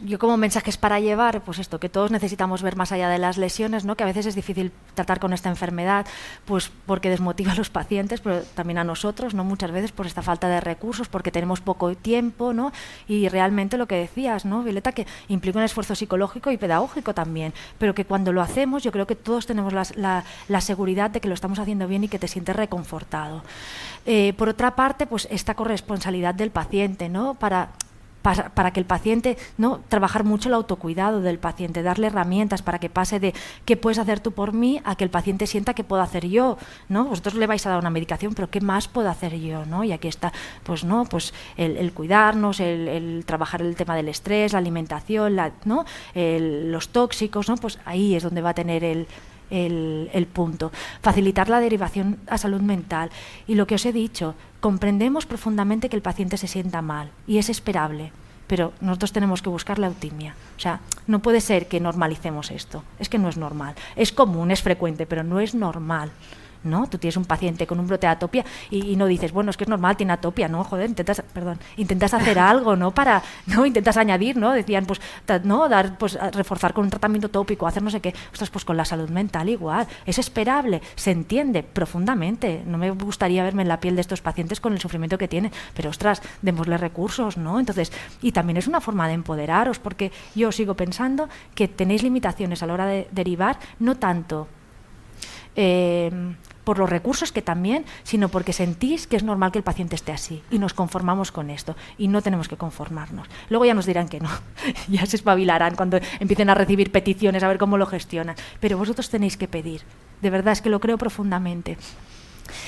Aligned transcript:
yo 0.00 0.18
como 0.18 0.36
mensajes 0.36 0.76
para 0.76 1.00
llevar, 1.00 1.42
pues 1.42 1.58
esto, 1.58 1.80
que 1.80 1.88
todos 1.88 2.10
necesitamos 2.10 2.62
ver 2.62 2.76
más 2.76 2.92
allá 2.92 3.08
de 3.08 3.18
las 3.18 3.38
lesiones, 3.38 3.84
¿no? 3.84 3.96
que 3.96 4.04
a 4.04 4.06
veces 4.06 4.26
es 4.26 4.34
difícil 4.34 4.72
tratar 4.94 5.18
con 5.20 5.32
esta 5.32 5.48
enfermedad, 5.48 6.06
pues 6.44 6.70
porque 6.86 7.10
desmotiva 7.10 7.52
a 7.52 7.54
los 7.56 7.70
pacientes, 7.70 8.20
pero 8.20 8.42
también 8.54 8.78
a 8.78 8.84
nosotros, 8.84 9.34
¿no? 9.34 9.44
muchas 9.44 9.72
veces 9.72 9.92
por 9.92 10.06
esta 10.06 10.22
falta 10.22 10.48
de 10.48 10.60
recursos, 10.60 11.08
porque 11.08 11.30
tenemos 11.30 11.60
poco 11.60 11.94
tiempo, 11.94 12.52
¿no? 12.52 12.72
y 13.08 13.28
realmente 13.28 13.76
lo 13.76 13.86
que 13.86 13.96
decías, 13.96 14.44
¿no, 14.44 14.62
Violeta, 14.62 14.92
que 14.92 15.06
implica 15.28 15.58
un 15.58 15.64
esfuerzo 15.64 15.94
psicológico 15.94 16.50
y 16.50 16.56
pedagógico 16.56 17.14
también, 17.14 17.52
pero 17.78 17.94
que 17.94 18.04
cuando 18.04 18.32
lo 18.32 18.42
hacemos 18.42 18.82
yo 18.82 18.92
creo 18.92 19.06
que 19.06 19.16
todos 19.16 19.46
tenemos 19.46 19.72
la, 19.72 20.24
la, 20.48 20.60
seguridad 20.60 21.10
de 21.10 21.20
que 21.20 21.28
lo 21.28 21.34
estamos 21.34 21.58
haciendo 21.58 21.88
bien 21.88 22.04
y 22.04 22.08
que 22.08 22.18
te 22.18 22.28
sientes 22.28 22.56
reconfortado. 22.56 23.42
Eh, 24.06 24.34
por 24.36 24.48
otra 24.48 24.76
parte, 24.76 25.06
pues 25.06 25.26
esta 25.30 25.54
corresponsabilidad 25.54 26.34
del 26.34 26.50
paciente, 26.50 27.08
¿no? 27.08 27.34
Para 27.34 27.70
para, 28.24 28.70
que 28.70 28.80
el 28.80 28.86
paciente, 28.86 29.36
¿no? 29.58 29.80
Trabajar 29.90 30.24
mucho 30.24 30.48
el 30.48 30.54
autocuidado 30.54 31.20
del 31.20 31.38
paciente, 31.38 31.82
darle 31.82 32.06
herramientas 32.06 32.62
para 32.62 32.78
que 32.78 32.88
pase 32.88 33.20
de 33.20 33.34
qué 33.66 33.76
puedes 33.76 33.98
hacer 33.98 34.20
tú 34.20 34.32
por 34.32 34.54
mí 34.54 34.80
a 34.84 34.96
que 34.96 35.04
el 35.04 35.10
paciente 35.10 35.46
sienta 35.46 35.74
qué 35.74 35.84
puedo 35.84 36.00
hacer 36.00 36.26
yo, 36.26 36.56
¿no? 36.88 37.04
Vosotros 37.04 37.34
le 37.34 37.46
vais 37.46 37.66
a 37.66 37.70
dar 37.70 37.78
una 37.78 37.90
medicación, 37.90 38.32
pero 38.32 38.48
¿qué 38.48 38.62
más 38.62 38.88
puedo 38.88 39.10
hacer 39.10 39.38
yo, 39.38 39.66
¿no? 39.66 39.84
Y 39.84 39.92
aquí 39.92 40.08
está, 40.08 40.32
pues 40.62 40.84
no, 40.84 41.04
pues 41.04 41.34
el, 41.58 41.92
cuidarnos, 41.92 42.60
el, 42.60 43.24
trabajar 43.26 43.60
el 43.60 43.76
tema 43.76 43.94
del 43.94 44.08
estrés, 44.08 44.54
la 44.54 44.58
alimentación, 44.58 45.36
la, 45.36 45.52
¿no? 45.66 45.84
los 46.14 46.88
tóxicos, 46.88 47.50
¿no? 47.50 47.56
Pues 47.56 47.78
ahí 47.84 48.14
es 48.14 48.22
donde 48.22 48.40
va 48.40 48.50
a 48.50 48.54
tener 48.54 48.84
el, 48.84 49.06
el, 49.50 50.26
punto. 50.32 50.72
Facilitar 51.02 51.48
la 51.48 51.60
derivación 51.60 52.18
a 52.26 52.38
salud 52.38 52.60
mental. 52.60 53.10
Y 53.46 53.54
lo 53.54 53.66
que 53.66 53.74
os 53.74 53.84
he 53.86 53.92
dicho, 53.92 54.34
comprendemos 54.60 55.26
profundamente 55.26 55.88
que 55.88 55.96
el 55.96 56.02
paciente 56.02 56.36
se 56.36 56.48
sienta 56.48 56.82
mal 56.82 57.10
y 57.26 57.38
es 57.38 57.48
esperable, 57.48 58.12
pero 58.46 58.72
nosotros 58.80 59.12
tenemos 59.12 59.42
que 59.42 59.48
buscar 59.48 59.78
la 59.78 59.88
optimia. 59.88 60.34
O 60.56 60.60
sea, 60.60 60.80
no 61.06 61.20
puede 61.20 61.40
ser 61.40 61.66
que 61.66 61.80
normalicemos 61.80 62.50
esto. 62.50 62.82
Es 62.98 63.08
que 63.08 63.18
no 63.18 63.28
es 63.28 63.36
normal. 63.36 63.74
Es 63.96 64.12
común, 64.12 64.50
es 64.50 64.62
frecuente, 64.62 65.06
pero 65.06 65.22
no 65.22 65.40
es 65.40 65.54
normal. 65.54 66.10
¿No? 66.64 66.86
Tú 66.88 66.98
tienes 66.98 67.16
un 67.16 67.24
paciente 67.24 67.66
con 67.66 67.78
un 67.78 67.86
brote 67.86 68.06
de 68.06 68.12
atopia 68.12 68.44
y, 68.70 68.96
no 68.96 69.06
dices, 69.06 69.32
bueno, 69.32 69.50
es 69.50 69.56
que 69.56 69.64
es 69.64 69.70
normal, 69.70 69.96
tiene 69.96 70.12
atopia, 70.12 70.48
¿no? 70.48 70.64
Joder, 70.64 70.88
intentas, 70.88 71.22
perdón, 71.32 71.58
intentas 71.76 72.14
hacer 72.14 72.38
algo, 72.38 72.76
¿no? 72.76 72.92
Para, 72.92 73.22
¿no? 73.46 73.66
Intentas 73.66 73.96
añadir, 73.96 74.36
¿no? 74.36 74.52
Decían, 74.52 74.86
pues, 74.86 75.00
¿no? 75.44 75.68
Dar, 75.68 75.98
pues, 75.98 76.18
reforzar 76.32 76.72
con 76.72 76.84
un 76.84 76.90
tratamiento 76.90 77.28
tópico, 77.28 77.66
hacer 77.66 77.82
no 77.82 77.90
sé 77.90 78.00
qué. 78.00 78.14
Ostras, 78.32 78.50
pues 78.50 78.64
con 78.64 78.76
la 78.76 78.84
salud 78.84 79.08
mental 79.10 79.48
igual. 79.48 79.86
Es 80.06 80.18
esperable, 80.18 80.82
se 80.96 81.10
entiende 81.10 81.62
profundamente. 81.62 82.62
No 82.66 82.78
me 82.78 82.90
gustaría 82.90 83.42
verme 83.42 83.62
en 83.62 83.68
la 83.68 83.80
piel 83.80 83.94
de 83.94 84.00
estos 84.00 84.22
pacientes 84.22 84.60
con 84.60 84.72
el 84.72 84.80
sufrimiento 84.80 85.18
que 85.18 85.28
tienen, 85.28 85.52
pero 85.74 85.90
ostras, 85.90 86.22
démosle 86.42 86.78
recursos, 86.78 87.36
¿no? 87.36 87.60
Entonces, 87.60 87.92
y 88.22 88.32
también 88.32 88.56
es 88.56 88.66
una 88.66 88.80
forma 88.80 89.08
de 89.08 89.14
empoderaros, 89.14 89.78
porque 89.78 90.12
yo 90.34 90.52
sigo 90.52 90.74
pensando 90.74 91.28
que 91.54 91.68
tenéis 91.68 92.02
limitaciones 92.02 92.62
a 92.62 92.66
la 92.66 92.74
hora 92.74 92.86
de 92.86 93.08
derivar, 93.12 93.58
no 93.78 93.96
tanto 93.96 94.48
eh, 95.56 96.10
por 96.64 96.78
los 96.78 96.90
recursos 96.90 97.30
que 97.30 97.42
también, 97.42 97.84
sino 98.02 98.28
porque 98.28 98.52
sentís 98.52 99.06
que 99.06 99.16
es 99.16 99.22
normal 99.22 99.52
que 99.52 99.58
el 99.58 99.64
paciente 99.64 99.94
esté 99.94 100.12
así 100.12 100.42
y 100.50 100.58
nos 100.58 100.74
conformamos 100.74 101.30
con 101.30 101.50
esto 101.50 101.76
y 101.98 102.08
no 102.08 102.22
tenemos 102.22 102.48
que 102.48 102.56
conformarnos. 102.56 103.28
Luego 103.50 103.64
ya 103.64 103.74
nos 103.74 103.86
dirán 103.86 104.08
que 104.08 104.20
no, 104.20 104.30
ya 104.88 105.06
se 105.06 105.16
espabilarán 105.16 105.76
cuando 105.76 105.98
empiecen 106.18 106.50
a 106.50 106.54
recibir 106.54 106.90
peticiones 106.90 107.42
a 107.42 107.48
ver 107.48 107.58
cómo 107.58 107.78
lo 107.78 107.86
gestionan, 107.86 108.36
pero 108.60 108.78
vosotros 108.78 109.10
tenéis 109.10 109.36
que 109.36 109.48
pedir, 109.48 109.82
de 110.22 110.30
verdad 110.30 110.52
es 110.52 110.62
que 110.62 110.70
lo 110.70 110.80
creo 110.80 110.98
profundamente. 110.98 111.76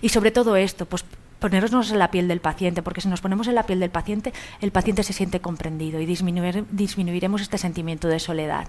Y 0.00 0.08
sobre 0.08 0.30
todo 0.30 0.56
esto, 0.56 0.86
pues 0.86 1.04
ponernos 1.40 1.90
en 1.90 1.98
la 1.98 2.10
piel 2.10 2.28
del 2.28 2.40
paciente, 2.40 2.82
porque 2.82 3.00
si 3.00 3.08
nos 3.08 3.20
ponemos 3.20 3.48
en 3.48 3.54
la 3.54 3.64
piel 3.64 3.80
del 3.80 3.90
paciente, 3.90 4.32
el 4.60 4.70
paciente 4.70 5.02
se 5.02 5.12
siente 5.12 5.40
comprendido 5.40 6.00
y 6.00 6.06
disminuiremos 6.06 7.40
este 7.40 7.58
sentimiento 7.58 8.08
de 8.08 8.20
soledad. 8.20 8.68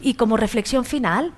Y 0.00 0.14
como 0.14 0.36
reflexión 0.36 0.84
final, 0.84 1.32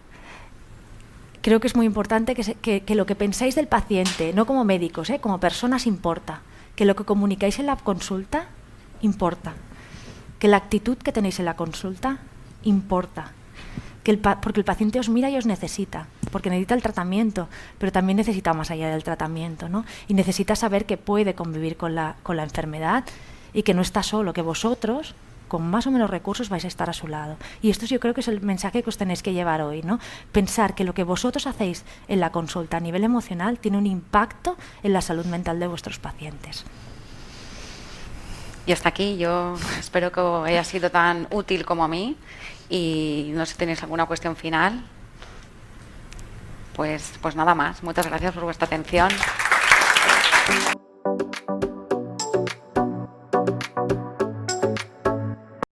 creo 1.42 1.60
que 1.60 1.66
es 1.66 1.76
muy 1.76 1.84
importante 1.84 2.34
que, 2.34 2.94
lo 2.94 3.04
que 3.04 3.14
pensáis 3.14 3.54
del 3.54 3.66
paciente, 3.66 4.32
no 4.32 4.46
como 4.46 4.64
médicos, 4.64 5.10
¿eh? 5.10 5.20
como 5.20 5.38
personas, 5.38 5.86
importa. 5.86 6.40
Que 6.76 6.86
lo 6.86 6.96
que 6.96 7.04
comunicáis 7.04 7.58
en 7.58 7.66
la 7.66 7.76
consulta 7.76 8.46
importa. 9.02 9.52
Que 10.38 10.48
la 10.48 10.56
actitud 10.56 10.96
que 10.96 11.12
tenéis 11.12 11.38
en 11.38 11.44
la 11.44 11.56
consulta 11.56 12.18
importa. 12.62 13.32
Que 14.04 14.12
el 14.12 14.18
porque 14.18 14.60
el 14.60 14.64
paciente 14.64 14.98
os 14.98 15.08
mira 15.08 15.30
y 15.30 15.36
os 15.36 15.46
necesita, 15.46 16.08
porque 16.32 16.50
necesita 16.50 16.74
el 16.74 16.82
tratamiento, 16.82 17.48
pero 17.78 17.92
también 17.92 18.16
necesita 18.16 18.52
más 18.52 18.70
allá 18.70 18.90
del 18.90 19.04
tratamiento, 19.04 19.68
¿no? 19.68 19.84
Y 20.08 20.14
necesita 20.14 20.56
saber 20.56 20.86
que 20.86 20.96
puede 20.96 21.34
convivir 21.34 21.76
con 21.76 21.94
la, 21.94 22.16
con 22.24 22.36
la 22.36 22.42
enfermedad 22.42 23.04
y 23.52 23.62
que 23.62 23.74
no 23.74 23.82
está 23.82 24.02
solo, 24.02 24.32
que 24.32 24.42
vosotros 24.42 25.14
con 25.52 25.68
más 25.68 25.86
o 25.86 25.90
menos 25.90 26.08
recursos 26.08 26.48
vais 26.48 26.64
a 26.64 26.68
estar 26.68 26.88
a 26.88 26.94
su 26.94 27.08
lado. 27.08 27.36
Y 27.60 27.68
esto 27.68 27.84
yo 27.84 28.00
creo 28.00 28.14
que 28.14 28.22
es 28.22 28.28
el 28.28 28.40
mensaje 28.40 28.82
que 28.82 28.88
os 28.88 28.96
tenéis 28.96 29.22
que 29.22 29.34
llevar 29.34 29.60
hoy, 29.60 29.82
¿no? 29.82 29.98
Pensar 30.32 30.74
que 30.74 30.82
lo 30.82 30.94
que 30.94 31.04
vosotros 31.04 31.46
hacéis 31.46 31.84
en 32.08 32.20
la 32.20 32.32
consulta 32.32 32.78
a 32.78 32.80
nivel 32.80 33.04
emocional 33.04 33.58
tiene 33.58 33.76
un 33.76 33.86
impacto 33.86 34.56
en 34.82 34.94
la 34.94 35.02
salud 35.02 35.26
mental 35.26 35.60
de 35.60 35.66
vuestros 35.66 35.98
pacientes. 35.98 36.64
Y 38.64 38.72
hasta 38.72 38.88
aquí, 38.88 39.18
yo 39.18 39.56
espero 39.78 40.10
que 40.10 40.22
haya 40.50 40.64
sido 40.64 40.90
tan 40.90 41.28
útil 41.30 41.66
como 41.66 41.84
a 41.84 41.88
mí 41.88 42.16
y 42.70 43.32
no 43.34 43.44
sé 43.44 43.52
si 43.52 43.58
tenéis 43.58 43.82
alguna 43.82 44.06
cuestión 44.06 44.36
final. 44.36 44.82
Pues, 46.74 47.12
pues 47.20 47.36
nada 47.36 47.54
más. 47.54 47.82
Muchas 47.82 48.06
gracias 48.06 48.32
por 48.32 48.44
vuestra 48.44 48.64
atención. 48.64 49.10